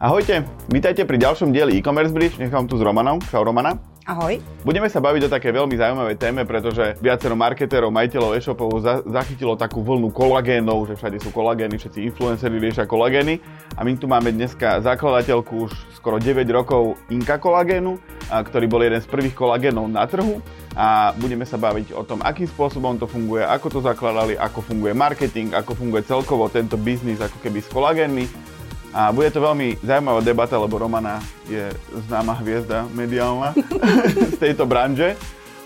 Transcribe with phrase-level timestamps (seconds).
[0.00, 3.20] Ahojte, vítajte pri ďalšom dieli e-commerce bridge, nechám tu s Romanom.
[3.28, 3.76] Čau Romana.
[4.08, 4.40] Ahoj.
[4.64, 9.60] Budeme sa baviť o také veľmi zaujímavej téme, pretože viacero marketérov, majiteľov e-shopov za- zachytilo
[9.60, 13.44] takú vlnu kolagénov, že všade sú kolagény, všetci influenceri riešia kolagény.
[13.76, 18.00] A my tu máme dneska zakladateľku už skoro 9 rokov Inka kolagénu,
[18.32, 20.40] a ktorý bol jeden z prvých kolagénov na trhu.
[20.80, 24.96] A budeme sa baviť o tom, akým spôsobom to funguje, ako to zakladali, ako funguje
[24.96, 28.49] marketing, ako funguje celkovo tento biznis ako keby s kolagénmi
[28.90, 31.70] a bude to veľmi zaujímavá debata, lebo Romana je
[32.10, 33.54] známa hviezda mediálna
[34.34, 35.14] z tejto branže,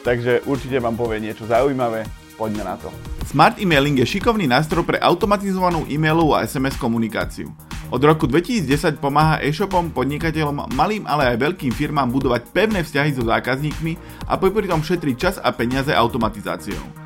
[0.05, 2.05] takže určite vám povie niečo zaujímavé.
[2.35, 2.91] Poďme na to.
[3.25, 7.49] Smart Emailing je šikovný nástroj pre automatizovanú e-mailovú a SMS komunikáciu.
[7.95, 13.23] Od roku 2010 pomáha e-shopom, podnikateľom, malým ale aj veľkým firmám budovať pevné vzťahy so
[13.23, 13.93] zákazníkmi
[14.27, 17.04] a popri tom šetriť čas a peniaze automatizáciou.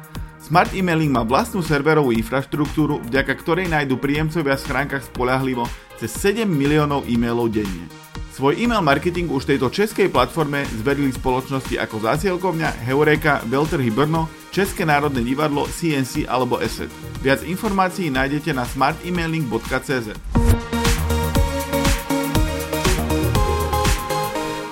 [0.48, 5.68] Smart Emailing má vlastnú serverovú infraštruktúru, vďaka ktorej nájdu príjemcovia v schránkach spolahlivo
[6.00, 7.84] cez 7 miliónov e-mailov denne.
[8.32, 14.88] Svoj e-mail marketing už tejto českej platforme zverili spoločnosti ako Zásielkovňa, Heureka, Veltrhy Brno, České
[14.88, 16.88] národné divadlo, CNC alebo Asset.
[17.20, 20.16] Viac informácií nájdete na smartemailing.cz.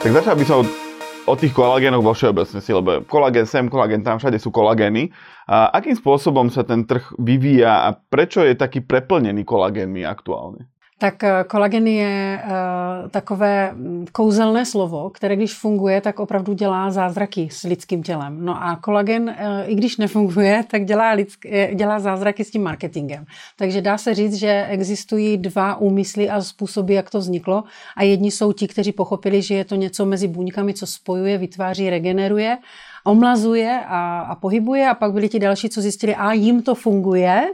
[0.00, 0.85] Tak začal by som
[1.26, 5.10] o tých kolagénoch vo všeobecnosti, lebo kolagén sem, kolagén tam, všade sú kolagény.
[5.50, 10.70] A akým spôsobom sa ten trh vyvíja a prečo je taký preplnený kolagénmi aktuálne?
[10.98, 13.74] Tak eh, kolagen je uh, takové
[14.12, 18.44] kouzelné slovo, které když funguje, tak opravdu dělá zázraky s lidským tělem.
[18.44, 23.24] No a kolagen, uh, i když nefunguje, tak dělá, lidsk, dělá zázraky s tím marketingem.
[23.56, 27.64] Takže dá se říct, že existují dva úmysly a způsoby, jak to vzniklo.
[27.96, 31.90] A jedni jsou ti, kteří pochopili, že je to něco mezi buňkami, co spojuje, vytváří,
[31.90, 32.58] regeneruje,
[33.04, 34.88] omlazuje a, a pohybuje.
[34.88, 37.46] A pak byli ti další, co zjistili, a jim to funguje,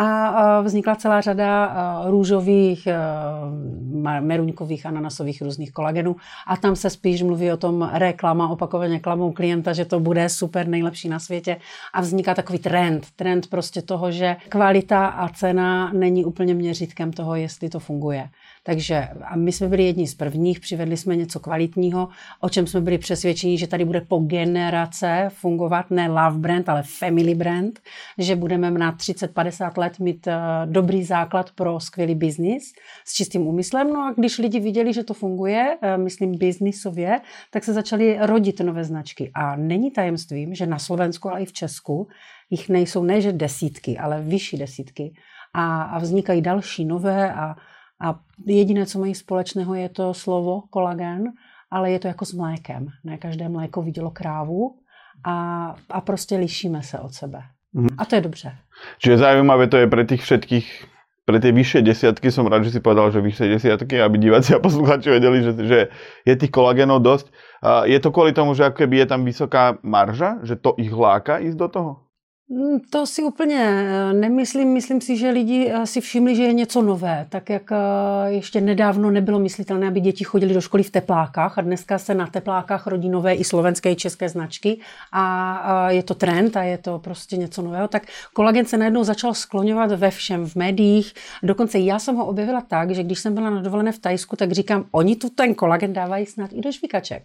[0.00, 1.74] a vznikla celá řada
[2.06, 2.88] růžových,
[4.20, 9.72] meruňkových, ananasových různých kolagenů a tam se spíš mluví o tom reklama, opakovaně klamou klienta,
[9.72, 11.56] že to bude super, nejlepší na světě
[11.94, 17.34] a vzniká takový trend, trend prostě toho, že kvalita a cena není úplně měřítkem toho,
[17.34, 18.28] jestli to funguje.
[18.68, 22.08] Takže a my jsme byli jedni z prvních, přivedli jsme něco kvalitního,
[22.40, 26.82] o čem jsme byli přesvědčeni, že tady bude po generace fungovat ne love brand, ale
[26.82, 27.80] family brand,
[28.18, 30.32] že budeme na 30-50 let mít uh,
[30.72, 32.72] dobrý základ pro skvělý biznis
[33.04, 33.92] s čistým úmyslem.
[33.92, 38.60] No a když lidi viděli, že to funguje, uh, myslím biznisově, tak se začaly rodit
[38.60, 39.30] nové značky.
[39.34, 42.08] A není tajemstvím, že na Slovensku, ale i v Česku
[42.50, 45.14] jich nejsou ne že desítky, ale vyšší desítky.
[45.54, 47.54] A, a vznikají další nové a
[48.00, 51.24] a jediné, co mají společného, je to slovo kolagén,
[51.70, 52.86] ale je to jako s mlékem.
[53.04, 54.76] Ne každé mléko vidělo krávu
[55.24, 57.42] a, a prostě lišíme se od sebe.
[57.72, 57.88] Mm.
[57.98, 58.56] A to je dobře.
[58.98, 60.66] Čiže zaujímavé to je pre tých všetkých,
[61.28, 64.64] pre tie vyššie desiatky, som rád, že si povedal, že vyššie desiatky, aby diváci a
[64.64, 65.78] posluchači vedeli, že, že
[66.24, 67.28] je tých kolagénov dosť.
[67.84, 71.36] Je to kvôli tomu, že ako keby je tam vysoká marža, že to ich láka
[71.36, 71.92] ísť do toho?
[72.50, 74.68] Mm, to si úplně eh, nemyslím.
[74.68, 77.26] Myslím si, že lidi eh, si všimli, že je něco nové.
[77.28, 77.76] Tak jak eh,
[78.26, 82.26] ještě nedávno nebylo myslitelné, aby děti chodili do školy v teplákách a dneska se na
[82.26, 84.80] teplákách rodí nové i slovenské, i české značky
[85.12, 87.88] a je to trend a je to prostě něco nového.
[87.88, 91.12] Tak kolagen se najednou začal skloňovat ve všem, v médiích.
[91.42, 94.52] Dokonce já jsem ho objevila tak, že když jsem byla na dovolené v Tajsku, tak
[94.52, 97.22] říkám, oni tu ten kolagen dávají snad i do švikaček.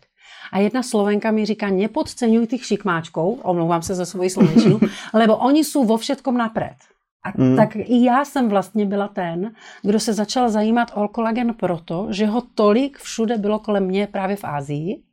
[0.51, 4.79] A jedna Slovenka mi říká, nepodceňuj tých šikmáčkov, omlouvám se za svoji slovenčinu,
[5.13, 6.75] lebo oni jsou vo všetkom napred.
[7.23, 7.55] A mm.
[7.55, 9.51] tak i já jsem vlastně byla ten,
[9.81, 14.35] kdo se začal zajímat o kolagen proto, že ho tolik všude bylo kolem mě právě
[14.35, 15.03] v Ázii.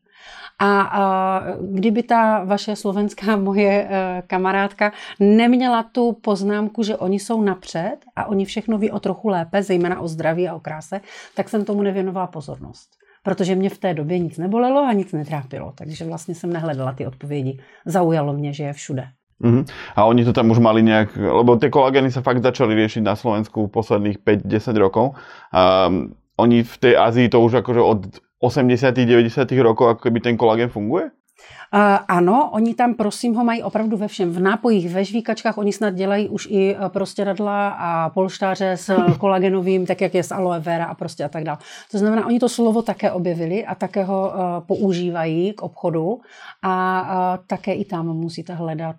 [0.58, 7.42] A, a kdyby ta vaše slovenská moje e, kamarádka neměla tu poznámku, že oni jsou
[7.42, 11.00] napřed a oni všechno ví o trochu lépe, zejména o zdraví a o kráse,
[11.34, 15.72] tak jsem tomu nevěnovala pozornost protože mě v té době nic nebolelo a nic netrápilo.
[15.76, 17.58] Takže vlastně jsem nehledala ty odpovědi.
[17.86, 19.04] Zaujalo mě, že je všude.
[19.40, 19.64] Uh-huh.
[19.96, 23.16] A oni to tam už mali nejak, lebo tie kolageny sa fakt začali riešiť na
[23.16, 25.16] Slovensku posledných 5-10 rokov.
[25.48, 28.00] Um, oni v tej Ázii to už akože od
[28.40, 31.08] 80 90 rokov ako keby ten kolagen funguje?
[31.74, 34.30] Uh, ano, oni tam prosím ho mají opravdu ve všem.
[34.30, 38.96] V nápojích, ve žvíkačkách oni snad dělají už i e, prostě radla a polštáře s
[39.18, 41.58] kolagenovým, tak jak je s aloe vera a prostě a tak dále.
[41.90, 46.20] To znamená, oni to slovo také objevili a také ho uh, používají k obchodu
[46.62, 48.96] a uh, také i tam musíte hledat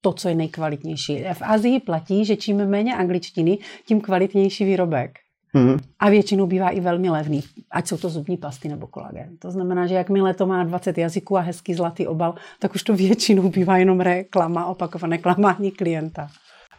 [0.00, 1.24] to, co je nejkvalitnější.
[1.32, 5.18] V Azii platí, že čím méně angličtiny, tím kvalitnější výrobek.
[5.54, 5.76] Mm.
[6.00, 9.36] A většinou bývá i velmi levný, ať jsou to zubní pasty nebo kolagen.
[9.38, 12.96] To znamená, že jakmile to má 20 jazyků a hezký zlatý obal, tak už to
[12.96, 16.28] většinou bývá jenom reklama, opakované klamání klienta.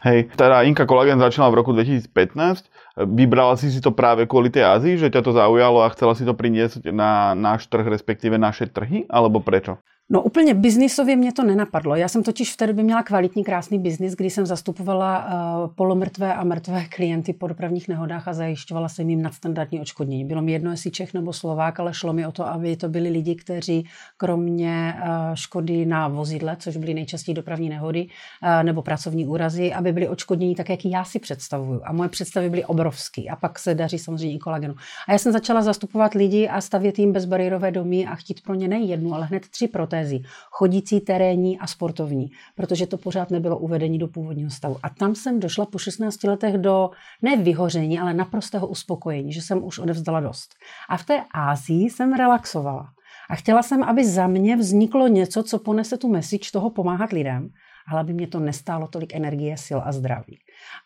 [0.00, 2.64] Hej, teda Inka Kolagen začala v roku 2015
[2.98, 6.26] Vybrala si si to práve kvôli tej Ázii, že ťa to zaujalo a chcela si
[6.26, 9.78] to priniesť na náš trh, respektíve naše trhy, alebo prečo?
[10.12, 11.94] No úplně biznisově mě to nenapadlo.
[11.94, 15.26] Já jsem totiž v té době měla kvalitní, krásný biznis, kdy jsem zastupovala
[15.64, 20.24] uh, polomrtvé a mrtvé klienty po dopravních nehodách a zajišťovala jsem jim nadstandardní očkodnění.
[20.24, 23.08] Bylo mi jedno, jestli Čech nebo Slovák, ale šlo mi o to, aby to byli
[23.08, 23.86] lidi, kteří
[24.16, 28.06] kromě uh, škody na vozidle, což byly nejčastěji dopravní nehody
[28.42, 31.80] uh, nebo pracovní úrazy, aby byli očkodnění tak, jak já si představuju.
[31.84, 33.30] A moje představy byly obrovský.
[33.30, 34.74] A pak se daří samozřejmě i kolagenu.
[35.08, 38.68] A já jsem začala zastupovat lidi a stavět jim bezbariérové domy a chtít pro ně
[38.68, 43.58] ne jednu, ale hned tři protézy protézy, chodící, terénní a sportovní, protože to pořád nebylo
[43.58, 44.76] uvedení do původního stavu.
[44.82, 46.90] A tam jsem došla po 16 letech do
[47.22, 50.54] ne vyhoření, ale naprostého uspokojení, že jsem už odevzdala dost.
[50.88, 52.92] A v té Ázii jsem relaxovala.
[53.30, 57.50] A chtěla jsem, aby za mě vzniklo něco, co ponese tu message toho pomáhat lidem
[57.90, 60.38] ale by mě to nestálo tolik energie, sil a zdraví.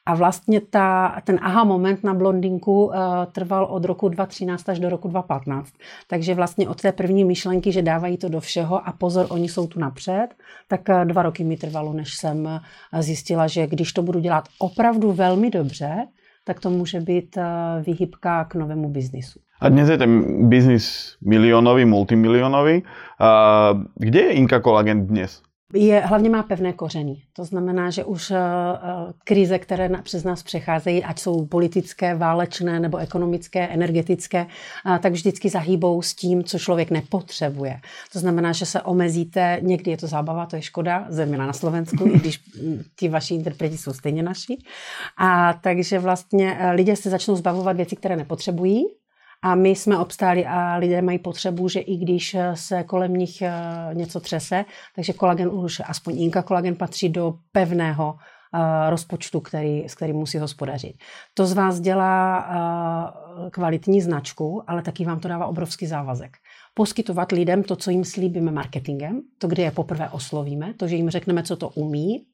[0.07, 2.95] A vlastně ta, ten aha moment na blondinku uh,
[3.33, 5.73] trval od roku 2013 až do roku 2015.
[6.09, 9.67] Takže vlastně od té první myšlenky, že dávají to do všeho a pozor, oni jsou
[9.67, 10.29] tu napřed,
[10.69, 14.45] tak uh, dva roky mi trvalo, než jsem uh, zjistila, že když to budu dělat
[14.59, 16.07] opravdu velmi dobře,
[16.45, 17.39] tak to může být
[17.87, 19.41] výhybka k novému biznisu.
[19.61, 22.83] A dnes je ten biznis milionový, multimilionový.
[23.95, 25.43] Kde je Inka Kolagen dnes?
[25.75, 27.23] Je, hlavně má pevné kořeny.
[27.33, 28.37] To znamená, že už uh,
[29.25, 34.47] krize, které na, přes nás přecházejí, ať jsou politické, válečné nebo ekonomické, energetické,
[34.87, 37.81] uh, tak vždycky zahýbou s tím, co člověk nepotřebuje.
[38.13, 42.07] To znamená, že se omezíte, někdy je to zábava, to je škoda, zejména na Slovensku,
[42.07, 42.41] i když
[42.97, 44.57] ti vaši interpreti jsou stejně naši.
[45.19, 48.85] A takže vlastně lidé se začnou zbavovat věcí, které nepotřebují,
[49.45, 53.53] a my jsme obstáli a lidé mají potřebu, že i když se kolem nich eh,
[53.93, 54.65] něco třese,
[54.95, 60.39] takže kolagen už, aspoň Inka kolagen patří do pevného eh, rozpočtu, který, s kterým musí
[60.39, 60.97] hospodařit.
[61.35, 62.47] To z vás dělá
[63.47, 66.37] eh, kvalitní značku, ale taky vám to dává obrovský závazek.
[66.75, 71.11] Poskytovat lidem to, co jim slíbíme marketingem, to, kdy je poprvé oslovíme, to, že jim
[71.11, 72.27] řekneme, co to umí,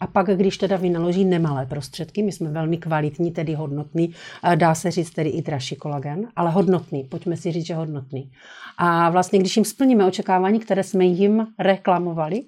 [0.00, 4.14] a pak, když teda vynaloží nemalé prostředky, my jsme velmi kvalitní, tedy hodnotný,
[4.54, 8.30] dá se říct tedy i dražší kolagen, ale hodnotný, pojďme si říct, že hodnotný.
[8.78, 12.44] A vlastně, když jim splníme očekávání, které jsme jim reklamovali,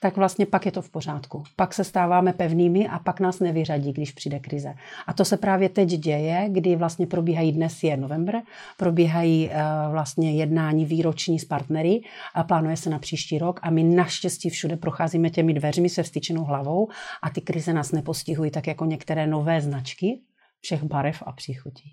[0.00, 1.42] tak vlastně pak je to v pořádku.
[1.56, 4.74] Pak se stáváme pevnými a pak nás nevyřadí, když přijde krize.
[5.06, 8.42] A to se právě teď děje, kdy vlastně probíhají, dnes je november,
[8.76, 12.00] probíhají uh, vlastně jednání výroční s partnery
[12.34, 16.44] a plánuje se na příští rok a my naštěstí všude procházíme těmi dveřmi se vstyčenou
[16.44, 16.88] hlavou
[17.22, 20.20] a ty krize nás nepostihují tak jako některé nové značky,
[20.64, 21.92] všech barev a příchutí.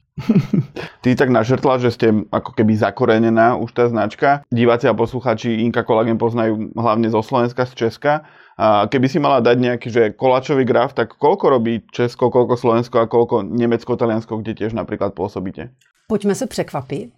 [1.04, 4.48] Ty tak našrtla, že ste ako keby zakorenená už tá značka.
[4.48, 8.24] Diváci a posluchači Inka Kolagen poznajú hlavne zo Slovenska, z Česka.
[8.56, 13.04] A keby si mala dať nejaký že kolačový graf, tak koľko robí Česko, koľko Slovensko
[13.04, 15.76] a koľko Nemecko, Taliansko, kde tiež napríklad pôsobíte?
[16.08, 17.12] Pojďme se překvapit.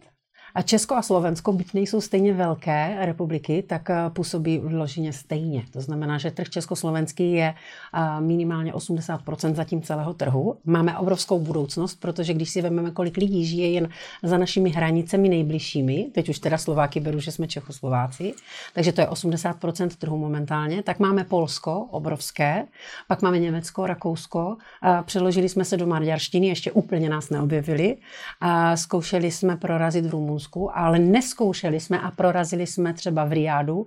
[0.56, 5.64] A Česko a Slovensko, byť nejsou stejně velké republiky, tak eh, působí vloženě stejně.
[5.72, 10.58] To znamená, že trh československý je eh, minimálně 80% zatím celého trhu.
[10.66, 13.90] Máme obrovskou budoucnost, protože když si vezmeme, kolik lidí žije jen
[14.24, 18.34] za našimi hranicemi nejbližšími, teď už teda Slováky beru, že jsme Čechoslováci,
[18.74, 22.66] takže to je 80% trhu momentálně, tak máme Polsko, obrovské,
[23.08, 24.58] pak máme Německo, Rakousko,
[25.06, 27.98] přeložili jsme se do maďarštiny, ještě úplně nás neobjevili,
[28.42, 33.32] a zkoušeli jsme prorazit v Rumunsku Rumunsku, ale neskoušeli jsme a prorazili jsme třeba v
[33.32, 33.86] Riádu.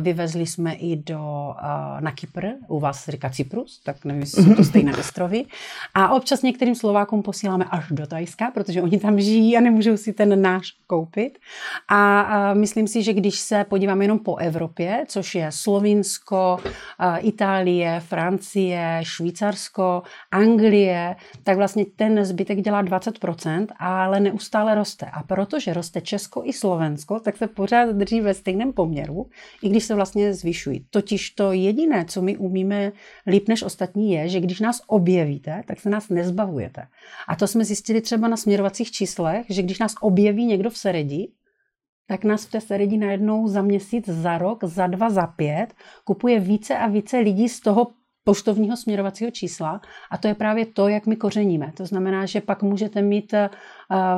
[0.00, 1.54] Vyvezli jsme i do,
[2.00, 5.44] na Kypr, u vás říká Cyprus, tak nevím, jestli jsou to stejné ostrovy.
[5.94, 10.12] A občas některým Slovákům posíláme až do Tajska, protože oni tam žijí a nemůžou si
[10.12, 11.38] ten náš koupit.
[11.88, 16.58] A myslím si, že když se podíváme jenom po Evropě, což je Slovinsko,
[17.18, 25.06] Itálie, Francie, Švýcarsko, Anglie, tak vlastně ten zbytek dělá 20%, ale neustále roste.
[25.12, 29.30] A protože roste Česko i Slovensko, tak se pořád drží ve stejném poměru,
[29.62, 30.86] i když se vlastně zvyšují.
[30.90, 32.92] Totiž to jediné, co my umíme
[33.26, 36.82] líp než ostatní, je, že když nás objevíte, tak se nás nezbavujete.
[37.28, 41.28] A to jsme zjistili třeba na směrovacích číslech, že když nás objeví někdo v Seredi,
[42.08, 46.40] tak nás v té Seredi najednou za měsíc, za rok, za dva, za pět kupuje
[46.40, 47.86] více a více lidí z toho
[48.28, 49.80] poštovního směrovacího čísla
[50.10, 51.72] a to je právě to, jak my kořeníme.
[51.76, 53.34] To znamená, že pak můžete mít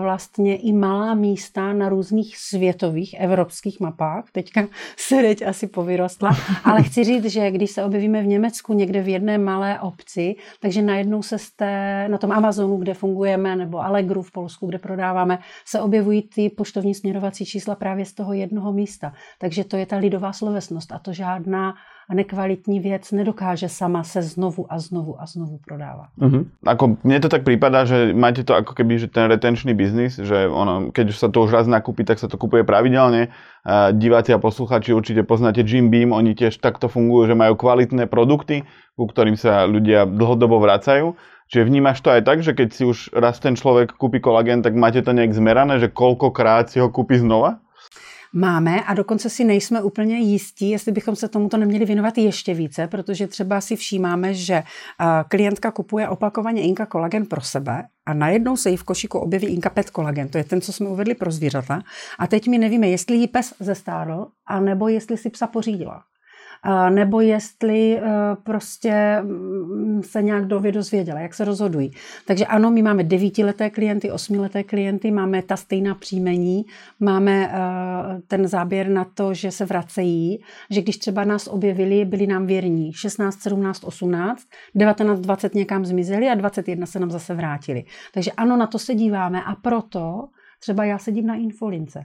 [0.01, 4.25] vlastně i malá místa na různých světových evropských mapách.
[4.33, 6.31] Teďka se teď asi povyrostla,
[6.65, 10.83] ale chci říct, že když se objevíme v Německu někde v jedné malé obci, takže
[10.83, 15.81] najednou se jste na tom Amazonu, kde fungujeme, nebo Allegru v Polsku, kde prodáváme, se
[15.81, 19.13] objevují ty poštovní směrovací čísla právě z toho jednoho místa.
[19.39, 21.75] Takže to je ta lidová slovesnost a to žádná
[22.15, 26.09] nekvalitní věc nedokáže sama se znovu a znovu a znovu prodávat.
[26.19, 26.47] Uh-huh.
[26.67, 30.51] Ako, mne to tak prípada, že máte to ako keby že ten retenčný biznis, že
[30.51, 33.31] ono, keď už sa to už raz nakúpi, tak sa to kupuje pravidelne.
[33.61, 38.09] Uh, diváci a posluchači určite poznáte Jim Beam, oni tiež takto fungujú, že majú kvalitné
[38.09, 38.65] produkty,
[38.97, 41.15] ku ktorým sa ľudia dlhodobo vracajú.
[41.51, 44.79] Čiže vnímaš to aj tak, že keď si už raz ten človek kúpi kolagén, tak
[44.79, 47.59] máte to nejak zmerané, že koľkokrát si ho kúpi znova?
[48.33, 52.87] Máme a dokonce si nejsme úplně jistí, jestli bychom se tomuto neměli věnovat ještě více,
[52.87, 54.63] protože třeba si všímáme, že
[55.29, 59.71] klientka kupuje opakovaně Inka kolagen pro sebe a najednou se jí v košíku objeví Inka
[59.71, 61.83] Pet kolagen, to je ten, co jsme uvedli pro zvířata.
[62.19, 66.03] A teď my nevíme, jestli jí pes zestárl, anebo jestli si psa pořídila
[66.91, 68.03] nebo jestli e,
[68.43, 71.91] prostě mm, se nějak dově dozvěděla, jak se rozhodují.
[72.27, 76.65] Takže ano, my máme devítileté klienty, osmileté klienty, máme ta stejná příjmení,
[77.01, 77.51] máme e,
[78.29, 82.93] ten záběr na to, že se vracejí, že když třeba nás objevili, byli nám věrní
[82.93, 84.43] 16, 17, 18,
[84.75, 87.85] 19, 20 někam zmizeli a 21 se nám zase vrátili.
[88.15, 90.29] Takže ano, na to se díváme a proto
[90.61, 92.05] třeba já sedím na infolince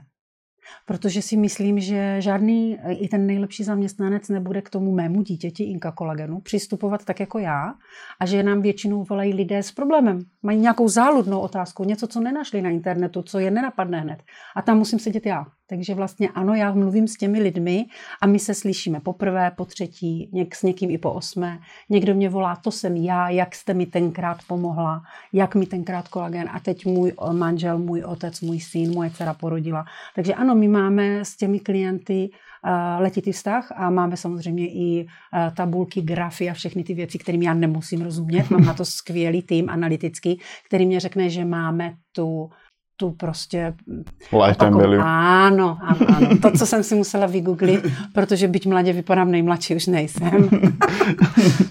[0.86, 5.92] protože si myslím, že žádný i ten nejlepší zaměstnanec nebude k tomu mému dítěti Inka
[5.92, 7.74] kolagenu přistupovat tak jako já
[8.20, 10.18] a že nám většinou volají lidé s problémem.
[10.42, 14.22] Mají nějakou záludnou otázku, něco, co nenašli na internetu, co je nenapadne hned.
[14.56, 15.46] A tam musím sedět já.
[15.68, 17.84] Takže vlastně ano, já mluvím s těmi lidmi
[18.22, 21.58] a my se slyšíme poprvé, po třetí, něk, s někým i po osmé.
[21.90, 26.48] Někdo mě volá, to jsem já, jak jste mi tenkrát pomohla, jak mi tenkrát kolagen
[26.52, 29.84] a teď můj manžel, můj otec, můj syn, moje dcera porodila.
[30.14, 35.54] Takže ano, my máme s těmi klienty uh, letitý vztah a máme samozřejmě i uh,
[35.54, 38.50] tabulky, grafy a všechny ty věci, kterým já nemusím rozumět.
[38.50, 42.50] Mám na to skvělý tým analytický, který mě řekne, že máme tu
[42.98, 43.74] tu prostě...
[44.46, 44.98] Lifetime value.
[45.02, 46.38] Ano, ano, ano.
[46.42, 50.48] To, co jsem si musela vygooglit, protože byť mladě vypadám nejmladší, už nejsem.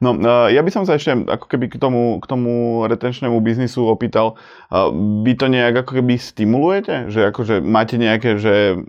[0.00, 3.84] No, eh, ja by som sa ešte ako keby k tomu, k tomu retenčnému biznisu
[3.84, 4.40] opýtal,
[4.72, 4.88] eh,
[5.24, 7.12] vy to nejak ako keby stimulujete?
[7.12, 8.80] Že akože máte nejaké, že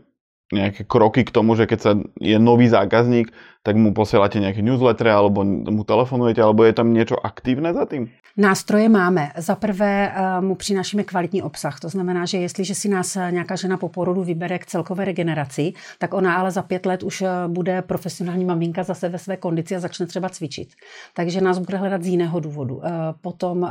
[0.52, 3.32] nejaké kroky k tomu, že keď sa je nový zákazník,
[3.62, 8.10] tak mu posielate nejaké newslettery alebo mu telefonujete, alebo je tam niečo aktívne za tým?
[8.38, 9.32] Nástroje máme.
[9.38, 11.80] Za prvé eh, mu přinášíme kvalitní obsah.
[11.80, 15.74] To znamená, že jestliže si nás eh, nějaká žena po porodu vybere k celkové regeneraci,
[16.00, 19.76] tak ona ale za pět let už eh, bude profesionální maminka zase ve své kondici
[19.76, 20.70] a začne třeba cvičit.
[21.14, 22.82] Takže nás bude hledat z jiného důvodu.
[23.22, 23.70] Potom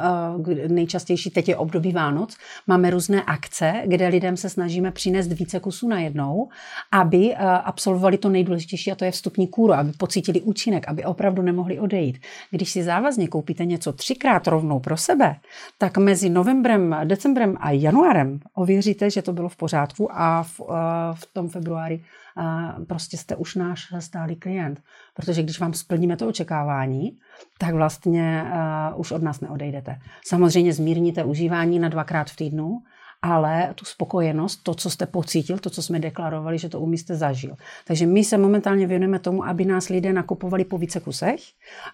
[0.68, 5.88] nejčastější, teď je období Vánoc, máme různé akce, kde lidem se snažíme přinést více kusů
[5.88, 6.49] najednou,
[6.93, 11.79] aby absolvovali to nejdůležitější a to je vstupní kůru, aby pocítili účinek, aby opravdu nemohli
[11.79, 12.19] odejít.
[12.50, 15.37] Když si závazně koupíte něco třikrát rovnou pro sebe,
[15.79, 20.75] tak mezi novembrem, decembrem a januárem ověříte, že to bylo v pořádku a v, eh,
[21.15, 22.05] v tom februári
[22.39, 24.81] eh, prostě jste už náš stálý klient.
[25.15, 27.19] Protože když vám splníme to očekávání,
[27.59, 28.45] tak vlastně
[28.97, 29.99] už od nás neodejdete.
[30.27, 32.83] Samozřejmě zmírníte užívání na dvakrát v týdnu,
[33.23, 37.57] ale tu spokojenost, to, co jste pocítil, to, co jsme deklarovali, že to umíste zažil.
[37.87, 41.41] Takže my se momentálně věnujeme tomu, aby nás lidé nakupovali po více kusech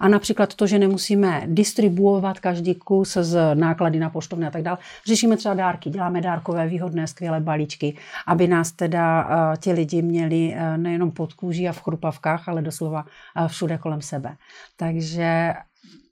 [0.00, 4.78] a například to, že nemusíme distribuovat každý kus z náklady na poštovny a tak dále.
[5.06, 10.54] Řešíme třeba dárky, děláme dárkové výhodné, skvělé balíčky, aby nás teda uh, ti lidi měli
[10.54, 14.36] uh, nejenom pod kůží a v chrupavkách, ale doslova uh, všude kolem sebe.
[14.76, 15.54] Takže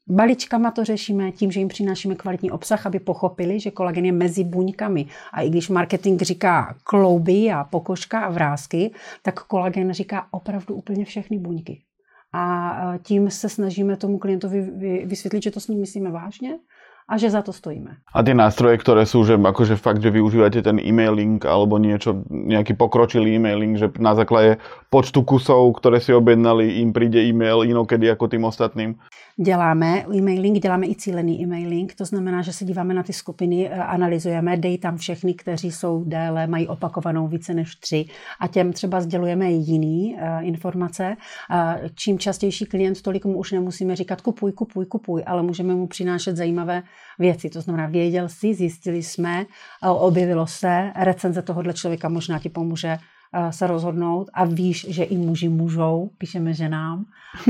[0.08, 4.44] Balíčkama to řešíme tím, že jim přinášíme kvalitní obsah, aby pochopili, že kolagen je mezi
[4.44, 5.06] buňkami.
[5.32, 8.90] A i když marketing říká klouby a pokožka a vrázky,
[9.22, 11.80] tak kolagen říká opravdu úplně všechny buňky.
[12.32, 14.60] A e, tím se snažíme tomu klientovi
[15.06, 16.58] vysvětlit, že to s ním myslíme vážně
[17.08, 18.00] a že za to stojíme.
[18.16, 22.80] A tie nástroje, ktoré sú, že akože fakt, že využívate ten e-mailing alebo niečo, nejaký
[22.80, 24.56] pokročilý e-mailing, že na základe
[24.88, 28.96] počtu kusov, ktoré si objednali, im príde e-mail inokedy ako tým ostatným?
[29.36, 33.74] Děláme e-mailing, děláme i cílený e-mailing, to znamená, že se díváme na ty skupiny, eh,
[33.74, 38.06] analyzujeme, dej tam všechny, kteří jsou déle, mají opakovanou více než tři
[38.40, 41.16] a těm třeba sdělujeme jiný uh, informace.
[41.50, 45.86] Uh, čím častější klient, tolik mu už nemusíme říkat kupuj, kupuj, kupuj, ale můžeme mu
[45.86, 46.82] přinášet zajímavé
[47.18, 47.50] věci.
[47.50, 49.46] To znamená, věděl si, zjistili jsme,
[49.82, 52.98] uh, objevilo se, recenze tohohle člověka možná ti pomůže
[53.50, 57.04] se rozhodnout a víš, že i muži můžou, píšeme ženám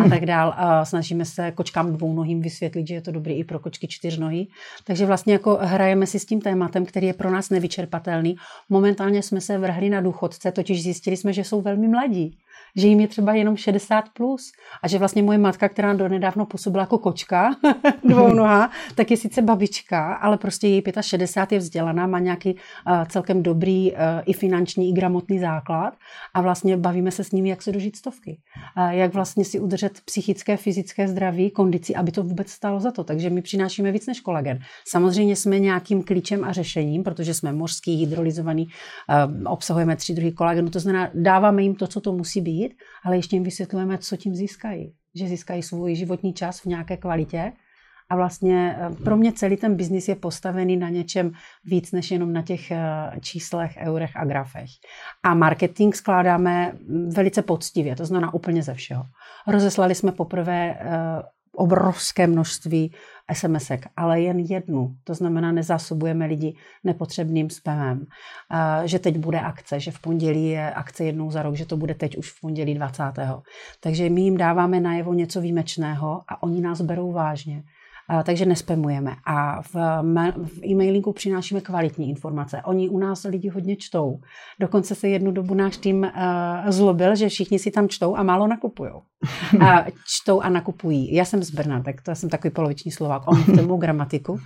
[0.05, 0.55] a tak dál.
[0.57, 4.47] A snažíme se kočkám dvou nohým vysvětlit, že je to dobrý i pro kočky čtyřnohy.
[4.85, 8.37] Takže vlastně jako hrajeme si s tím tématem, který je pro nás nevyčerpatelný.
[8.69, 12.39] Momentálně jsme se vrhli na důchodce, totiž zjistili jsme, že jsou velmi mladí
[12.77, 14.53] že jim je třeba jenom 60 plus
[14.83, 17.51] a že vlastně moje matka, která do nedávno působila jako kočka
[18.05, 23.05] dvou noha, tak je sice babička, ale prostě její 65 je vzdělaná, má nějaký uh,
[23.05, 25.95] celkem dobrý uh, i finanční, i gramotný základ
[26.35, 28.39] a vlastně bavíme se s nimi, jak se dožít stovky.
[28.79, 33.05] Uh, jak vlastně si udržet psychické, fyzické zdraví, kondici, aby to vůbec stalo za to.
[33.05, 34.59] Takže my přinášíme víc než kolagen.
[34.89, 40.71] Samozřejmě jsme nějakým klíčem a řešením, protože jsme mořský, hydrolyzovaný, uh, obsahujeme tři druhy kolagenu,
[40.71, 44.17] to znamená, dáváme jim to, co to musí být, být, ale ještě jim vysvětlujeme, co
[44.17, 44.95] tím získají.
[45.15, 47.53] Že získají svůj životní čas v nějaké kvalitě
[48.11, 51.33] a vlastně eh, pro mě celý ten biznis je postavený na něčem
[51.65, 52.81] víc než jenom na těch eh,
[53.21, 54.71] číslech, eurech a grafech.
[55.23, 59.05] A marketing skládáme mm, velice poctivě, to znamená úplně ze všeho.
[59.49, 61.23] Rozeslali jsme poprvé eh,
[61.55, 62.93] obrovské množství
[63.33, 64.97] SMSek, ale jen jednu.
[65.05, 68.07] To znamená, nezásobujeme lidi nepotřebným spamem.
[68.85, 71.95] Že teď bude akce, že v pondělí je akce jednou za rok, že to bude
[71.95, 73.03] teď už v pondělí 20.
[73.81, 77.63] Takže my jim dáváme najevo něco výjimečného a oni nás berou vážně
[78.25, 79.17] takže nespamujeme.
[79.27, 79.75] A v,
[80.45, 82.63] v e-mailingu přinášíme kvalitní informace.
[82.65, 84.21] Oni u nás lidi hodně čtou.
[84.61, 88.47] Dokonce se jednu dobu náš tým uh, zlobil, že všichni si tam čtou a málo
[88.47, 88.93] nakupují.
[89.61, 89.85] A
[90.23, 91.15] čtou a nakupují.
[91.15, 93.23] Já jsem z Brna, tak to jsem takový poloviční Slovák.
[93.29, 94.41] On v gramatiku.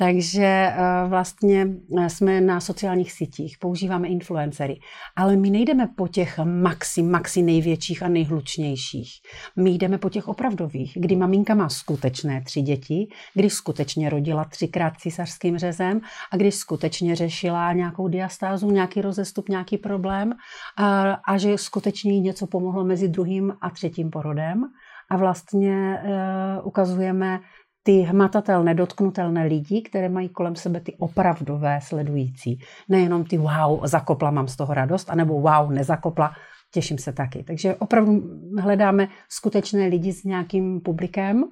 [0.00, 1.66] Takže uh, vlastně
[1.98, 4.80] eh, jsme na sociálních sítích, používáme influencery,
[5.16, 9.10] ale my nejdeme po těch maxi, maxi největších a nejhlučnějších.
[9.56, 14.92] My jdeme po těch opravdových, kdy maminka má skutečné tři děti, když skutečně rodila třikrát
[14.96, 16.00] císařským řezem
[16.32, 20.32] a když skutečně řešila nějakou diastázu, nějaký rozestup, nějaký problém
[20.76, 24.64] a, a že skutečně jí něco pomohlo mezi druhým a třetím porodem.
[25.12, 27.40] A vlastně e, ukazujeme
[27.82, 32.58] ty hmatatelné, dotknutelné lidi, které mají kolem sebe ty opravdové sledující.
[32.88, 36.32] Nejenom ty wow, zakopla, mám z toho radost, anebo wow, nezakopla,
[36.72, 37.42] těším se taky.
[37.42, 38.22] Takže opravdu
[38.58, 41.44] hledáme skutečné lidi s nějakým publikem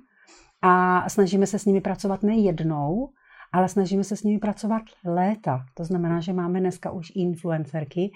[0.63, 3.09] a snažíme se s nimi pracovat nejednou,
[3.53, 5.65] ale snažíme se s nimi pracovat léta.
[5.75, 8.11] To znamená, že máme dneska už influencerky,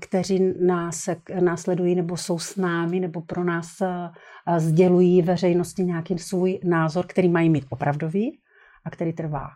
[0.00, 1.08] kteří nás
[1.40, 4.10] následují nebo jsou s námi nebo pro nás eh,
[4.58, 8.38] sdělují veřejnosti nějaký svůj názor, který mají mít opravdový
[8.84, 9.48] a který trvá.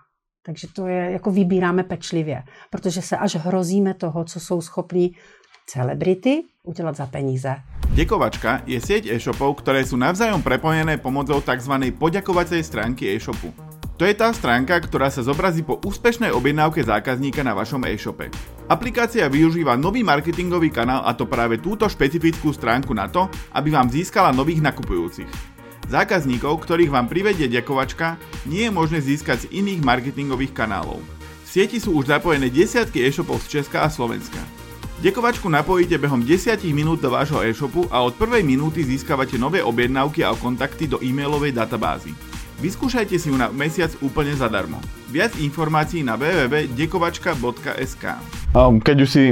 [0.46, 5.11] Takže to je, jako vybíráme pečlivě, protože se až hrozíme toho, co jsou schopni
[5.66, 7.56] celebrity udělat za peníze.
[7.95, 11.73] Děkovačka je sieť e-shopov, ktoré sú navzájom prepojené pomocou tzv.
[11.99, 13.65] poďakovacej stránky e-shopu.
[13.97, 18.28] To je tá stránka, ktorá sa zobrazí po úspešnej objednávke zákazníka na vašom e-shope.
[18.69, 23.25] Aplikácia využíva nový marketingový kanál a to práve túto špecifickú stránku na to,
[23.56, 25.56] aby vám získala nových nakupujúcich.
[25.89, 31.00] Zákazníkov, ktorých vám privedie ďakovačka, nie je možné získať z iných marketingových kanálov.
[31.47, 34.45] V sieti sú už zapojené desiatky e-shopov z Česka a Slovenska.
[35.00, 40.21] Dekovačku napojíte behom 10 minút do vášho e-shopu a od prvej minúty získavate nové objednávky
[40.21, 42.35] a kontakty do e-mailovej databázy.
[42.56, 44.80] Vyskúšajte si ju na mesiac úplne zadarmo.
[45.12, 48.04] Viac informácií na www.dekovačka.sk
[48.56, 49.28] Keď už si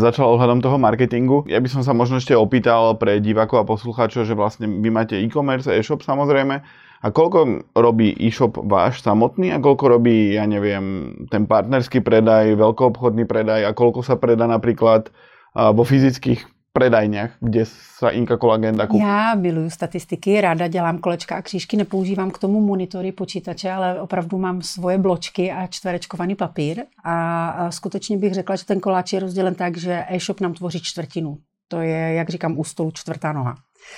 [0.00, 4.24] začal ohľadom toho marketingu, ja by som sa možno ešte opýtal pre divákov a poslucháčov,
[4.24, 6.64] že vlastne vy máte e-commerce, e-shop samozrejme,
[7.04, 13.28] a koľko robí e-shop váš samotný a koľko robí, ja neviem, ten partnerský predaj, veľkoobchodný
[13.28, 15.12] predaj a koľko sa predá napríklad
[15.52, 21.42] vo fyzických predajniach, kde sa Inka Collagen dá Já miluju statistiky, ráda dělám kolečka a
[21.42, 27.70] křížky, nepoužívám k tomu monitory počítače, ale opravdu mám svoje bločky a čtverečkovaný papír a
[27.70, 31.38] skutečně bych řekla, že ten koláč je rozdělen tak, že e-shop nám tvoří čtvrtinu.
[31.68, 33.54] To je, jak říkám, u stolu čtvrtá noha.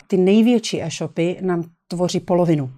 [0.07, 2.71] Ty největší e-shopy nám tvoří polovinu.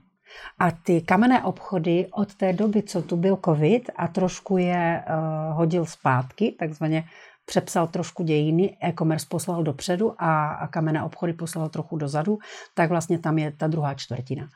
[0.58, 5.56] A ty kamenné obchody od té doby, co tu byl covid a trošku je uh,
[5.56, 7.04] hodil zpátky, takzvaně
[7.48, 12.38] přepsal trošku dějiny, e-commerce poslal dopředu a, kamenné obchody poslal trochu dozadu,
[12.74, 14.48] tak vlastně tam je ta druhá čtvrtina.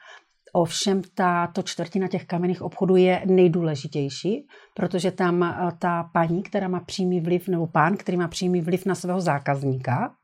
[0.53, 6.69] Ovšem ta to čtvrtina těch kamenných obchodů je nejdůležitější, protože tam eh, ta paní, která
[6.69, 10.15] má přímý vliv, nebo pán, který má přímý vliv na svého zákazníka,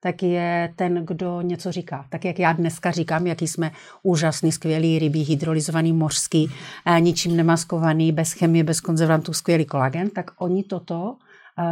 [0.00, 2.06] tak je ten, kdo něco říká.
[2.10, 3.70] Tak jak já dneska říkám, jaký jsme
[4.02, 6.50] úžasný, skvělý rybí, hydrolyzovaný, mořský,
[6.86, 11.16] eh, ničím nemaskovaný, bez chemie, bez konzervantů, skvělý kolagen, tak oni toto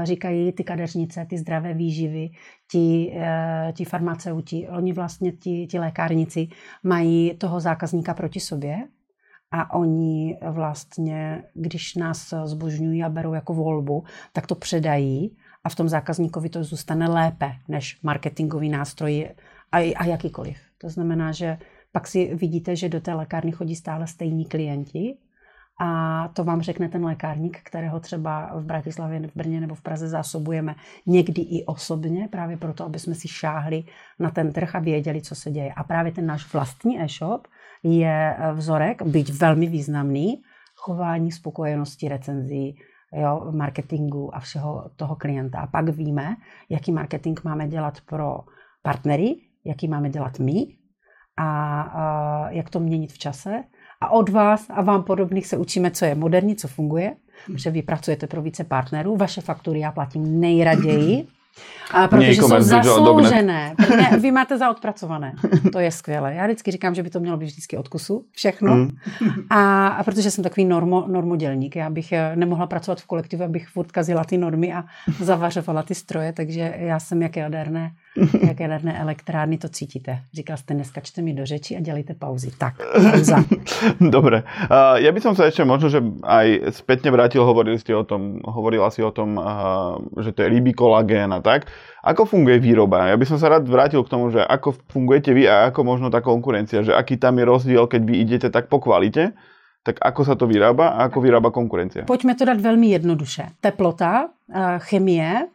[0.02, 2.30] říkají ty kadeřnice, ty zdravé výživy,
[2.70, 6.48] ti, eh, ti farmaceuti, oni vlastně, ti, ti lékárníci
[6.82, 8.88] mají toho zákazníka proti sobě
[9.50, 15.74] a oni vlastně, když nás zbožňují a berou jako volbu, tak to předají a v
[15.74, 19.28] tom zákazníkovi to zůstane lépe než marketingový nástroj
[19.72, 20.56] a, a jakýkoliv.
[20.78, 21.58] To znamená, že
[21.92, 25.16] pak si vidíte, že do té lékárny chodí stále stejní klienti
[25.84, 30.08] a to vám řekne ten lékárník, kterého třeba v Bratislavě, v Brně nebo v Praze
[30.08, 30.74] zásobujeme
[31.06, 33.84] někdy i osobně, právě proto, aby jsme si šáhli
[34.18, 35.72] na ten trh a věděli, co se děje.
[35.72, 37.46] A právě ten náš vlastní e-shop
[37.82, 40.42] je vzorek, byť velmi významný,
[40.76, 42.76] chování, spokojenosti, recenzí,
[43.12, 45.60] jo, marketingu a všeho toho klienta.
[45.60, 46.36] A pak víme,
[46.68, 48.38] jaký marketing máme dělat pro
[48.82, 50.66] partnery, jaký máme dělat my
[51.36, 53.64] a, a jak to měnit v čase.
[54.02, 57.14] A od vás a vám podobných se učíme, co je moderní, co funguje,
[57.54, 59.16] že vy pracujete pro více partnerů.
[59.16, 61.26] Vaše faktury já platím nejraději,
[61.90, 63.74] a protože jsou zasloužené.
[63.96, 65.32] Ne, vy máte za odpracované.
[65.72, 66.34] To je skvělé.
[66.34, 68.24] Já vždycky říkám, že by to mělo být vždycky od kusu.
[68.30, 68.74] Všechno.
[68.74, 68.90] Mm.
[69.50, 71.76] A, a protože jsem takový normo, normodělník.
[71.76, 74.84] Já bych eh, nemohla pracovat v kolektivu, abych furt kazila ty normy a
[75.20, 77.92] zavařovala ty stroje, takže já jsem jak jaderné
[78.48, 80.18] jak jaderné elektrárny to cítíte.
[80.32, 82.50] Říkal jste, neskačte mi do řeči a dělejte pauzy.
[82.58, 83.44] Tak, pauza.
[84.00, 84.42] Dobre.
[84.68, 88.44] Uh, ja by som sa ešte možno, že aj spätne vrátil, hovorili ste o tom,
[88.44, 91.72] hovorila si o tom, uh, že to je rybí kolagén a tak.
[92.04, 93.08] Ako funguje výroba?
[93.08, 96.12] Ja by som sa rád vrátil k tomu, že ako fungujete vy a ako možno
[96.12, 99.32] tá konkurencia, že aký tam je rozdiel, keď vy idete tak po kvalite,
[99.82, 102.06] tak ako sa to vyrába a ako vyrába konkurencia?
[102.06, 103.58] Pojďme to dát velmi jednoduše.
[103.60, 104.30] Teplota,
[104.78, 105.46] chemie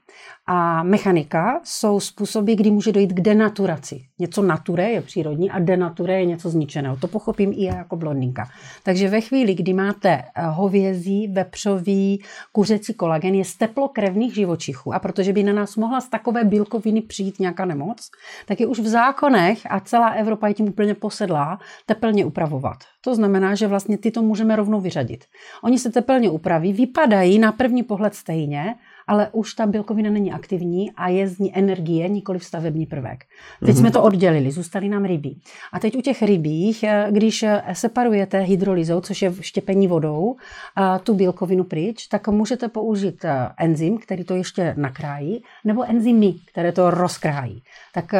[0.49, 4.01] a mechanika jsou způsoby, kdy může dojít k denaturaci.
[4.19, 6.97] Něco nature je přírodní a denature je něco zničeného.
[6.97, 8.49] To pochopím i já jako blondinka.
[8.83, 14.99] Takže ve chvíli, kdy máte eh, hovězí, vepřový, kuřecí kolagen, je z teplokrevných živočichů a
[14.99, 18.09] protože by na nás mohla z takové bílkoviny přijít nějaká nemoc,
[18.45, 22.77] tak je už v zákonech a celá Evropa je tím úplně posedlá tepelně upravovat.
[23.01, 25.25] To znamená, že vlastně ty to můžeme rovnou vyřadit.
[25.63, 28.75] Oni se tepelně upraví, vypadají na první pohled stejně,
[29.07, 33.23] ale už ta bílkovina není aktivní a je z ní energie, nikoli stavební prvek.
[33.59, 33.79] Teď mm-hmm.
[33.79, 35.35] jsme to oddělili, zůstaly nám ryby.
[35.73, 40.35] A teď u těch rybích, eh, když eh, separujete hydrolyzou, což je štěpení vodou,
[41.03, 46.71] tu bílkovinu pryč, tak můžete použít eh, enzym, který to ještě nakrájí, nebo enzymy, které
[46.71, 47.63] to rozkrájí.
[47.93, 48.11] Tak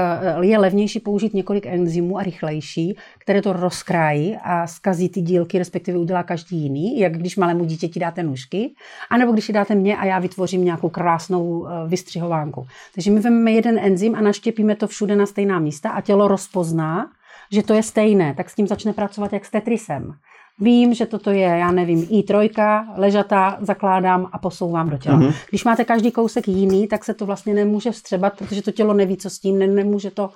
[0.41, 2.95] je levnější použít několik enzymů a rychlejší,
[3.27, 7.99] které to rozkrájí a zkazí ty dílky, respektive udělá každý jiný, jak když malému dítěti
[7.99, 8.71] dáte nůžky,
[9.09, 12.67] anebo když ji dáte mně a já vytvořím nějakou krásnou eh, vystřihovánku.
[12.95, 17.11] Takže my vezmeme jeden enzym a naštěpíme to všude na stejná místa a tělo rozpozná,
[17.51, 20.13] že to je stejné, tak s tím začne pracovat jak s Tetrisem.
[20.59, 25.19] Vím, že toto je, já nevím, i3, ležatá, zakládám a posouvám do těla.
[25.19, 25.33] Mm-hmm.
[25.49, 29.17] Když máte každý kousek jiný, tak se to vlastně nemůže vstřebat, protože to tělo neví,
[29.17, 30.29] co s tím, ne, nemůže to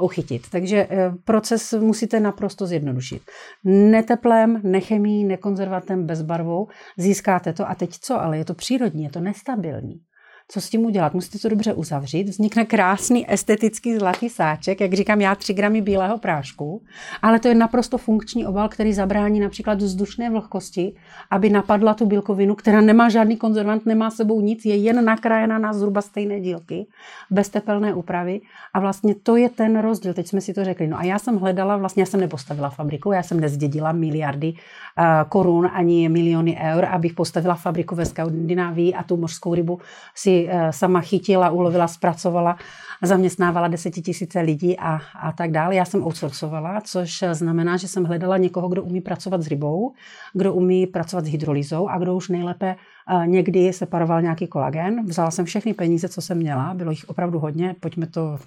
[0.00, 0.50] uchytit.
[0.50, 3.22] Takže eh, proces musíte naprosto zjednodušit.
[3.64, 7.68] Neteplem, nechemí, nekonzervatem, bezbarvou získáte to.
[7.68, 8.20] A teď co?
[8.20, 10.00] Ale je to přírodní, je to nestabilní
[10.48, 11.14] co s tím udělat.
[11.14, 12.28] Musíte to dobře uzavřít.
[12.28, 16.82] Vznikne krásný estetický zlatý sáček, jak říkám já, 3 gramy bílého prášku,
[17.22, 20.94] ale to je naprosto funkční obal, který zabrání například vzdušné vlhkosti,
[21.30, 25.72] aby napadla tu bílkovinu, která nemá žádný konzervant, nemá sebou nic, je jen nakrájena na
[25.72, 26.86] zhruba stejné dílky,
[27.30, 28.40] bez tepelné úpravy.
[28.74, 30.14] A vlastně to je ten rozdíl.
[30.14, 30.86] Teď jsme si to řekli.
[30.86, 35.04] No a já jsem hledala, vlastně já jsem nepostavila fabriku, já jsem nezdědila miliardy uh,
[35.28, 39.78] korun ani miliony eur, abych postavila fabriku ve Skandinávii a tu mořskou rybu
[40.14, 42.56] si Eh, sama chytila, ulovila, zpracovala,
[43.02, 45.74] zaměstnávala desetitisíce lidí a, a tak dále.
[45.74, 49.92] Já jsem outsourcovala, což znamená, že jsem hledala někoho, kdo umí pracovat s rybou,
[50.32, 55.06] kdo umí pracovat s hydrolizou a kdo už nejlépe eh, někdy separoval nějaký kolagen.
[55.06, 58.38] Vzala jsem všechny peníze, co jsem měla, bylo jich opravdu hodně, pojďme to...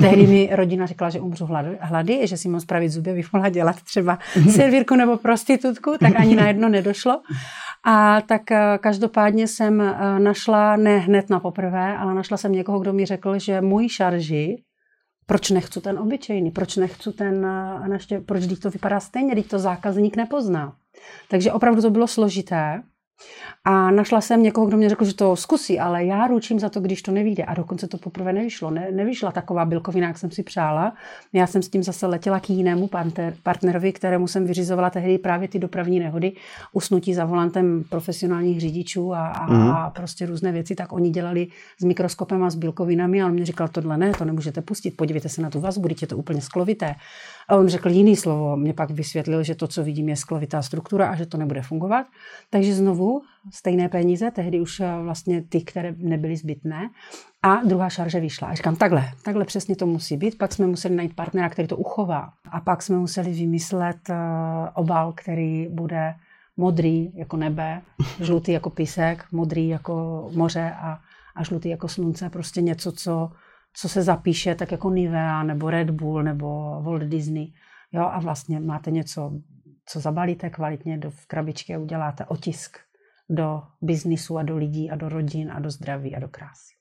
[0.00, 1.48] Tehdy mi rodina řekla, že umřu
[1.80, 4.18] hlady, že si mám spravit zuby, bych mohla dělat třeba
[4.50, 7.20] servírku nebo prostitutku, tak ani na jedno nedošlo.
[7.84, 12.78] A tak eh, každopádně jsem eh, našla, ne hned na poprvé, ale našla jsem někoho,
[12.78, 14.62] kdo mi řekl, že můj šarži,
[15.26, 19.58] proč nechci ten obyčejný, proč nechci ten, eh, naště, proč to vypadá stejně, když to
[19.58, 20.76] zákazník nepozná.
[21.28, 22.82] Takže opravdu to bylo složité.
[23.64, 26.80] A našla jsem někoho, kdo mě řekl, že to zkusí, ale já ručím za to,
[26.80, 27.44] když to nevíde.
[27.44, 28.70] A dokonce to poprvé nevyšlo.
[28.70, 30.94] Ne, nevyšla taková bílkovina, jak jsem si přála.
[31.32, 35.48] Já jsem s tím zase letěla k jinému partner, partnerovi, kterému jsem vyřizovala tehdy právě
[35.48, 36.32] ty dopravní nehody,
[36.72, 39.70] usnutí za volantem profesionálních řidičů a, a, mm.
[39.70, 40.74] a prostě různé věci.
[40.74, 41.46] Tak oni dělali
[41.80, 45.28] s mikroskopem a s bílkovinami a on mě říkal, tohle ne, to nemůžete pustit, podívejte
[45.28, 46.94] se na tu vazbu, je to úplně sklovité.
[47.48, 51.10] A on řekl jiný slovo, mě pak vysvětlil, že to, co vidím, je sklovitá struktura
[51.10, 52.06] a že to nebude fungovat.
[52.50, 56.90] Takže znovu stejné peníze, tehdy už eh, vlastně ty, které nebyly zbytné.
[57.42, 58.48] A druhá šarže vyšla.
[58.48, 60.38] A říkám, takhle, takhle přesně to musí být.
[60.38, 62.32] Pak jsme museli najít partnera, který to uchová.
[62.50, 64.16] A pak jsme museli vymyslet uh,
[64.74, 66.14] obal, který bude
[66.56, 67.82] modrý jako nebe,
[68.20, 70.98] žlutý jako písek, modrý jako moře a,
[71.34, 72.30] a žlutý jako slunce.
[72.30, 73.30] Prostě něco, co,
[73.72, 76.46] co se zapíše tak jako Nivea nebo Red Bull nebo
[76.82, 77.52] Walt Disney.
[77.92, 79.32] Jo, a vlastně máte něco,
[79.86, 82.78] co zabalíte kvalitně do v krabičky a uděláte otisk
[83.30, 86.72] do biznisu a do lidí a do rodin a do zdraví a do krásy.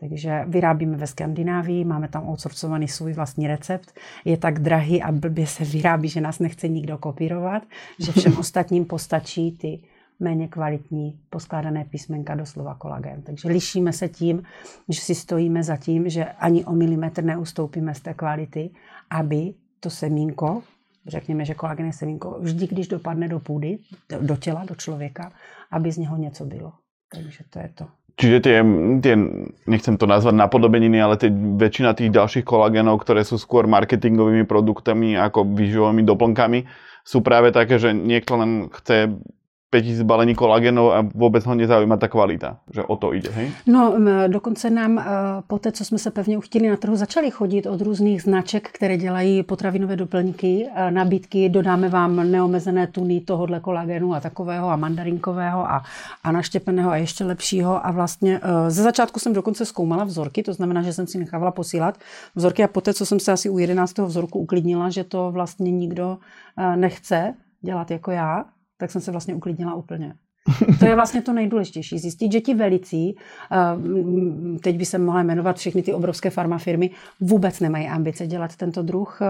[0.00, 3.92] Takže vyrábíme ve Skandinávii, máme tam outsourcovaný svůj vlastní recept.
[4.24, 7.62] Je tak drahý a blbě se vyrábí, že nás nechce nikdo kopírovat,
[8.00, 9.82] že všem ostatním postačí ty
[10.20, 13.22] méně kvalitní poskládané písmenka do slova kolagen.
[13.22, 14.42] Takže lišíme se tím,
[14.88, 18.70] že si stojíme za tím, že ani o milimetr neustoupíme z té kvality,
[19.10, 20.62] aby to semínko,
[21.06, 23.78] řekněme, že kolagen je semínko, vždy, když dopadne do půdy,
[24.20, 25.32] do těla, do člověka,
[25.70, 26.72] aby z něho něco bylo.
[27.12, 27.86] Takže to je to.
[28.14, 28.58] Čiže tie,
[29.02, 29.18] tie,
[29.66, 35.18] nechcem to nazvať napodobeniny, ale tie, väčšina tých ďalších kolagénov, ktoré sú skôr marketingovými produktami
[35.18, 36.62] ako výživovými doplnkami,
[37.02, 39.18] sú práve také, že niekto len chce
[39.74, 43.50] 5000 balení kolagenu a vůbec ho nezaujíma ta kvalita, že o to jde, hej?
[43.66, 43.94] No,
[44.26, 45.04] dokonce nám eh,
[45.46, 48.96] po té, co jsme se pevně uchtili na trhu, začali chodit od různých značek, které
[48.96, 55.82] dělají potravinové doplňky, nabídky, dodáme vám neomezené tuny tohohle kolagenu a takového a mandarinkového a,
[56.24, 60.52] a naštěpeného a ještě lepšího a vlastně eh, ze začátku jsem dokonce zkoumala vzorky, to
[60.52, 61.98] znamená, že jsem si nechávala posílat
[62.34, 63.98] vzorky a poté, co jsem se asi u 11.
[63.98, 66.18] vzorku uklidnila, že to vlastně nikdo
[66.76, 67.34] nechce
[67.64, 68.44] dělat jako já,
[68.76, 70.14] tak jsem se vlastně uklidnila úplně.
[70.78, 71.98] To je vlastně to nejdůležitější.
[71.98, 73.16] Zjistit, že ti velicí,
[73.52, 73.56] eh,
[74.58, 79.18] teď by se mohla jmenovat všechny ty obrovské farmafirmy, vůbec nemají ambice dělat tento druh
[79.22, 79.26] eh,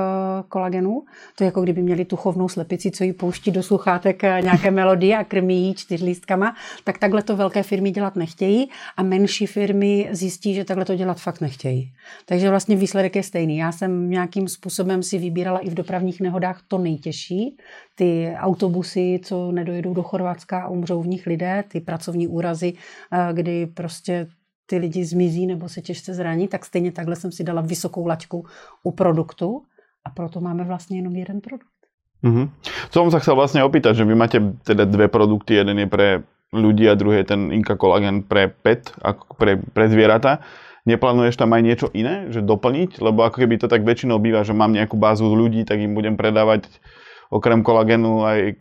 [0.49, 1.03] kolagenu.
[1.37, 4.71] To je jako kdyby měli tu chovnou slepici, co ji pouští do sluchátek eh, nějaké
[4.81, 10.09] melodie a krmí ji čtyřlístkama, tak takhle to velké firmy dělat nechtějí a menší firmy
[10.13, 11.93] zjistí, že takhle to dělat fakt nechtějí.
[12.27, 13.57] Takže vlastně výsledek je stejný.
[13.57, 17.57] Já jsem nějakým způsobem si vybírala i v dopravních nehodách to nejtěžší,
[17.95, 23.29] ty autobusy, co nedojedou do Chorvatska a umřou v nich lidé, ty pracovní úrazy, eh,
[23.33, 24.27] kdy prostě
[24.67, 28.47] ty lidi zmizí nebo se těžce zraní, tak stejně takhle jsem si dala vysokou laťku
[28.83, 29.63] u produktu
[30.05, 31.75] a proto máme vlastně jenom jeden produkt.
[32.25, 32.47] Mm-hmm.
[32.89, 36.25] Co som sa chcel vlastne opýtať, že vy máte teda dve produkty, jeden je pre
[36.57, 40.41] ľudí a druhý je ten Inka Collagen pre pet, ako pre, pre zvieratá.
[40.89, 43.05] Neplánuješ tam aj niečo iné, že doplniť?
[43.05, 46.17] Lebo ako keby to tak väčšinou býva, že mám nejakú bázu ľudí, tak im budem
[46.17, 46.69] predávať
[47.35, 48.55] okrem kolagenu aj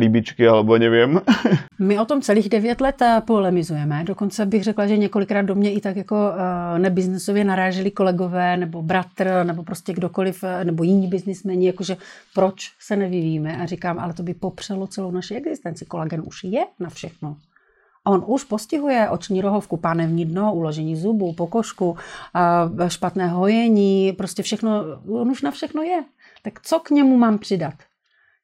[0.00, 1.20] rybičky, alebo nevím.
[1.78, 4.04] My o tom celých devět let eh, polemizujeme.
[4.04, 8.82] Dokonce bych řekla, že několikrát do mě i tak jako eh, nebiznesově naráželi kolegové, nebo
[8.82, 11.96] bratr, nebo prostě kdokoliv, eh, nebo jiní biznismeni, jakože
[12.34, 13.56] proč se nevyvíjíme.
[13.56, 15.84] A říkám, ale to by popřelo celou naši existenci.
[15.84, 17.36] Kolagen už je na všechno.
[18.06, 21.96] On už postihuje oční rohovku, pánevní dno, uložení zubů, pokožku,
[22.88, 26.04] špatné hojení, prostě všechno, on už na všechno je.
[26.42, 27.74] Tak co k němu mám přidat?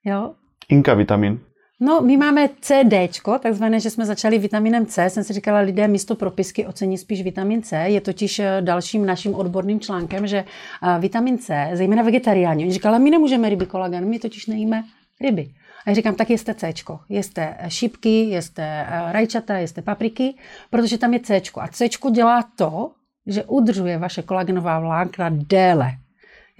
[0.05, 0.35] Jo?
[0.69, 1.41] Inka vitamin.
[1.83, 5.11] No, my máme CD, takzvané, že jsme začali vitaminem C.
[5.11, 7.77] Jsem si říkala, lidé místo propisky ocení spíš vitamin C.
[7.77, 12.99] Je totiž eh, dalším naším odborným článkem, že eh, vitamin C, zejména vegetariáni, oni říkali,
[12.99, 14.85] my nemůžeme ryby kolagen, my totiž nejíme
[15.21, 15.49] ryby.
[15.87, 16.73] A já říkám, tak jeste C,
[17.09, 20.35] jeste eh, šipky, jeste rajčata, jeste papriky,
[20.71, 21.41] protože tam je C.
[21.57, 22.91] A C dělá to,
[23.27, 25.93] že udržuje vaše kolagenová vlákna déle.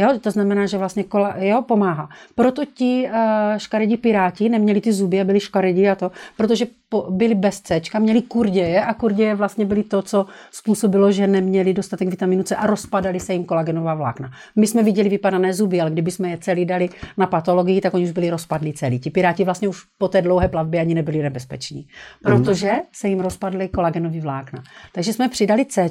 [0.01, 2.09] Jo, to znamená, že vlastně kola, jo, pomáhá.
[2.35, 3.13] Proto ti uh,
[3.57, 7.81] škaredí piráti neměli ty zuby a byli škaredí a to, protože po, byli bez C,
[7.99, 12.67] měli kurděje a kurděje vlastně byly to, co způsobilo, že neměli dostatek vitaminu C a
[12.67, 14.31] rozpadali se jim kolagenová vlákna.
[14.57, 18.05] My jsme viděli vypadané zuby, ale kdyby jsme je celý dali na patologii, tak oni
[18.05, 18.99] už byli rozpadlí celý.
[18.99, 21.87] Ti piráti vlastně už po té dlouhé plavbě ani nebyli nebezpeční,
[22.23, 24.63] protože se jim rozpadly kolagenové vlákna.
[24.93, 25.89] Takže jsme přidali C,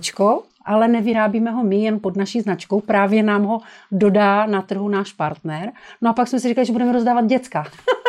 [0.69, 5.13] ale nevyrábíme ho my jen pod naší značkou, právě nám ho dodá na trhu náš
[5.13, 5.71] partner.
[6.01, 7.63] No a pak jsme si říkali, že budeme rozdávat děcka.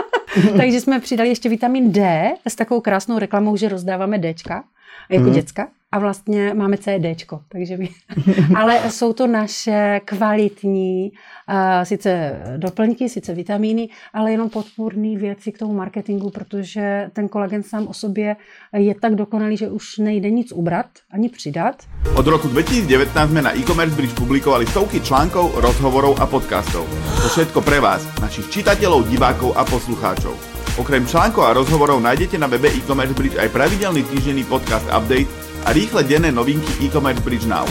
[0.57, 4.65] Takže jsme přidali ještě vitamin D s takovou krásnou reklamou, že rozdáváme Dčka
[5.09, 5.33] jako mm.
[5.33, 7.89] děcka a vlastně máme CDčko, takže my,
[8.57, 11.13] ale jsou to naše kvalitní,
[11.49, 17.63] uh, sice doplňky, sice vitamíny, ale jenom podpůrné věci k tomu marketingu, protože ten kolagen
[17.63, 18.37] sám o sobě
[18.73, 21.83] je tak dokonalý, že už nejde nic ubrat ani přidat.
[22.17, 26.87] Od roku 2019 jsme na e-commerce bridge publikovali stovky článkov, rozhovorov a podcastov.
[27.23, 30.39] To všetko pre vás, našich čitateľov, divákov a poslucháčov.
[30.79, 35.73] Okrem článkov a rozhovorov nájdete na webe e-commerce bridge aj pravidelný týždenný podcast update a
[35.73, 37.67] rýchle denné novinky e-commerce Bridge Now.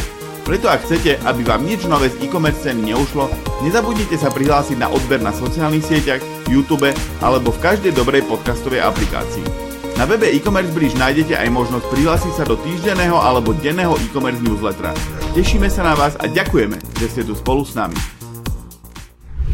[0.49, 3.29] Preto ak chcete, aby vám nič nové z e-commerce ceny neušlo,
[3.61, 6.89] nezabudnite sa prihlásiť na odber na sociálnych sieťach, YouTube
[7.21, 9.45] alebo v každej dobrej podcastovej aplikácii.
[9.99, 14.95] Na webe e-commerce Bridge nájdete aj možnosť prihlásiť sa do týždenného alebo denného e-commerce newslettera.
[15.37, 18.18] Tešíme sa na vás a ďakujeme, že ste tu spolu s nami.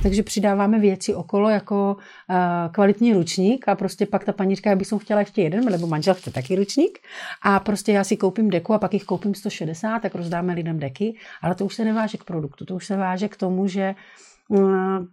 [0.06, 1.98] Takže přidáváme věci okolo jako
[2.30, 2.36] uh,
[2.72, 6.14] kvalitní ručník a prostě pak ta paní říká, já bych chtěla ještě jeden, nebo manžel
[6.14, 7.00] chce taky ručník
[7.42, 11.16] a prostě já si koupím deku a pak jich koupím 160, tak rozdáme lidem deky,
[11.42, 13.96] ale to už se neváže k produktu, to už se váže k tomu, že
[14.48, 15.06] uh,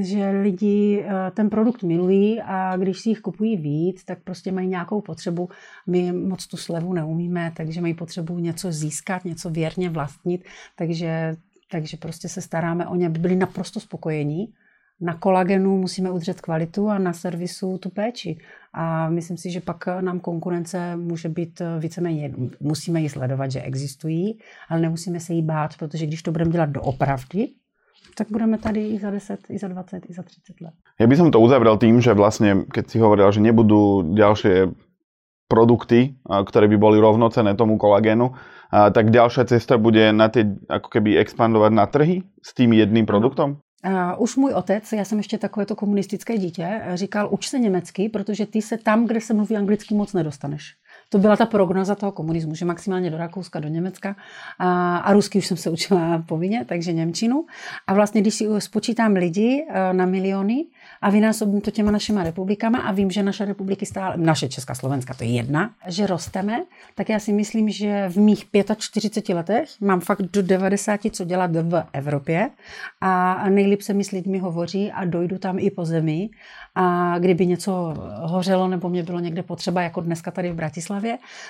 [0.00, 4.68] že lidi eh, ten produkt milují a když si jich kupují víc, tak prostě mají
[4.68, 5.48] nějakou potřebu.
[5.86, 10.44] My moc tu slevu neumíme, takže mají potřebu něco získat, něco věrně vlastnit,
[10.76, 11.36] takže,
[11.72, 14.52] takže prostě se staráme o ně, aby byli naprosto spokojení.
[15.00, 18.38] Na kolagenu musíme udržet kvalitu a na servisu tu péči.
[18.74, 24.38] A myslím si, že pak nám konkurence může být víceméně, musíme ji sledovat, že existují,
[24.68, 27.48] ale nemusíme se jí bát, protože když to budeme dělat doopravdy,
[28.14, 30.74] tak budeme tady i za 10, i za 20, i za 30 let.
[31.00, 34.68] Ja by som to uzavrel tým, že vlastne, keď si hovoril, že nebudú ďalšie
[35.50, 38.30] produkty, ktoré by boli rovnocené tomu kolagénu,
[38.70, 43.58] tak ďalšia cesta bude na tie, ako keby expandovať na trhy s tým jedným produktom?
[43.80, 48.46] Uh, už můj otec, já jsem ještě takovéto komunistické dítě, říkal, uč se německy, protože
[48.46, 50.74] ty se tam, kde se mluví anglicky, moc nedostaneš.
[51.12, 54.16] To byla ta prognoza toho komunismu, že maximálně do Rakouska, do Německa.
[54.58, 57.44] A, a rusky už jsem se učila povinně, takže Němčinu.
[57.86, 60.64] A vlastně, když si spočítám lidi eh, na miliony
[61.02, 65.14] a vynásobím to těma našima republikama a vím, že naše republiky stále, naše Česká Slovenska,
[65.14, 68.46] to je jedna, že rosteme, tak já si myslím, že v mých
[68.78, 72.50] 45 letech mám fakt do 90, co dělat v Evropě.
[73.00, 76.30] A nejlíp se mi s lidmi hovoří a dojdu tam i po zemi.
[76.74, 80.99] A kdyby něco hořelo nebo mě bylo někde potřeba, jako dneska tady v Bratislavě,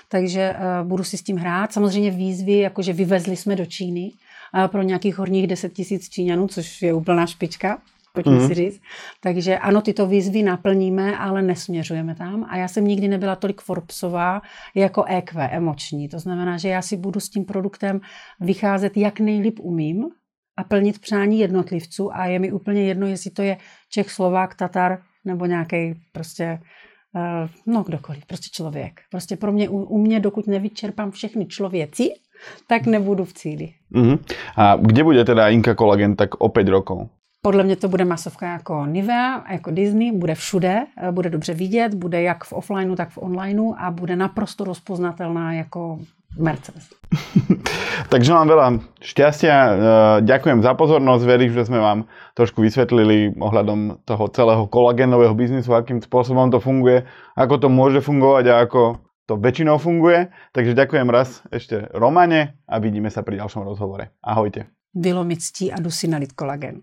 [0.08, 1.72] takže uh, budu si s tím hrát.
[1.72, 4.12] Samozřejmě výzvy, jakože vyvezli jsme do Číny
[4.54, 7.78] uh, pro nějakých horních 10 tisíc Číňanů, což je úplná špička,
[8.12, 8.48] pojďme mm.
[8.48, 8.80] si říct.
[9.20, 12.46] Takže ano, tyto výzvy naplníme, ale nesměřujeme tam.
[12.50, 14.42] A já jsem nikdy nebyla tolik Forbesová
[14.74, 16.08] jako EQ, emoční.
[16.08, 18.00] To znamená, že já si budu s tím produktem
[18.40, 20.06] vycházet, jak nejlíp umím
[20.56, 23.56] a plnit přání jednotlivců a je mi úplně jedno, jestli to je
[23.88, 26.58] Čech, Slovák, Tatar nebo nějaký prostě
[27.66, 29.01] no kdokoliv, prostě člověk.
[29.11, 32.11] Prostě pro mě, u, u mě, dokud nevyčerpám všechny člověci,
[32.66, 33.73] tak nebudu v cíli.
[33.92, 34.18] Uh-huh.
[34.57, 37.09] A kde bude teda Inka Kolagen tak o 5 rokov?
[37.42, 41.94] Podle mě to bude masovka jako Nivea, jako Disney, bude všude, eh, bude dobře vidět,
[41.94, 45.99] bude jak v offlineu, tak v onlineu a bude naprosto rozpoznatelná jako
[46.38, 46.86] Mercedes.
[48.12, 48.66] tak želám veľa
[49.02, 49.72] šťastia, e,
[50.22, 52.06] ďakujem za pozornosť, verím, že sme vám
[52.38, 57.02] trošku vysvetlili ohľadom toho celého kolagénového biznisu, akým spôsobom to funguje,
[57.34, 60.30] ako to môže fungovať a ako to väčšinou funguje.
[60.50, 64.10] Takže ďakujem raz ešte Romane a vidíme sa pri ďalšom rozhovore.
[64.22, 64.66] Ahojte.
[64.90, 66.82] Bylo mi ctí a jdu si nalit kolagen.